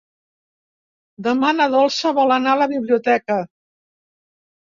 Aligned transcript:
Demà 1.27 1.51
na 1.57 1.67
Dolça 1.75 2.13
vol 2.19 2.33
anar 2.37 2.55
a 2.57 2.61
la 2.61 2.69
biblioteca. 2.73 3.39